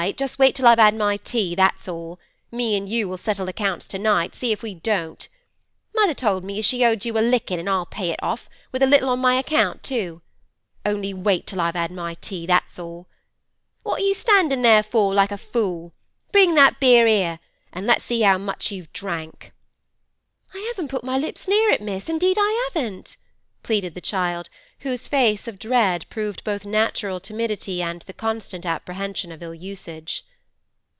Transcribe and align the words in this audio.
just 0.17 0.39
wait 0.39 0.55
till 0.55 0.65
I've 0.65 0.79
'ad 0.79 0.95
my 0.95 1.17
tea, 1.17 1.53
that's 1.53 1.87
all! 1.87 2.17
Me 2.49 2.75
an' 2.75 2.87
you'll 2.87 3.17
settle 3.17 3.47
accounts 3.47 3.87
to 3.89 3.99
night, 3.99 4.33
see 4.33 4.51
if 4.51 4.63
we 4.63 4.73
don't. 4.73 5.27
Mother 5.93 6.15
told 6.15 6.43
me 6.43 6.57
as 6.57 6.65
she 6.65 6.83
owed 6.83 7.05
you 7.05 7.19
a 7.19 7.19
lickin', 7.21 7.59
and 7.59 7.69
I'll 7.69 7.85
pay 7.85 8.09
it 8.09 8.19
off, 8.23 8.49
with 8.71 8.81
a 8.81 8.87
little 8.87 9.09
on 9.09 9.19
my 9.19 9.33
own 9.33 9.39
account 9.41 9.83
too. 9.83 10.23
Only 10.83 11.13
wait 11.13 11.45
till 11.45 11.61
I've 11.61 11.75
'ad 11.75 11.91
my 11.91 12.15
tea, 12.15 12.47
that's 12.47 12.79
all. 12.79 13.07
What 13.83 14.01
are 14.01 14.03
you 14.03 14.15
standin' 14.15 14.63
there 14.63 14.81
for, 14.81 15.13
like 15.13 15.31
a 15.31 15.37
fool? 15.37 15.93
Bring 16.31 16.55
that 16.55 16.79
beer 16.79 17.05
'ere, 17.05 17.37
an' 17.71 17.85
let's 17.85 18.03
see 18.05 18.23
'ow 18.23 18.39
much 18.39 18.71
you've 18.71 18.91
drank.' 18.93 19.53
'I 20.55 20.61
haven't 20.61 20.87
put 20.89 21.03
my 21.03 21.19
lips 21.19 21.47
near 21.47 21.69
it, 21.69 21.79
miss; 21.81 22.09
indeed 22.09 22.37
I 22.39 22.69
haven't,' 22.73 23.17
pleaded 23.61 23.93
the 23.93 24.01
child, 24.01 24.49
whose 24.79 25.05
face 25.05 25.47
of 25.47 25.59
dread 25.59 26.03
proved 26.09 26.43
both 26.43 26.65
natural 26.65 27.19
timidity 27.19 27.83
and 27.83 28.01
the 28.07 28.13
constant 28.13 28.65
apprehension 28.65 29.31
of 29.31 29.43
ill 29.43 29.53
usage. 29.53 30.25